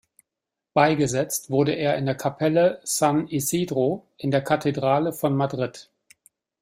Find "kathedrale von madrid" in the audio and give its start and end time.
4.41-5.91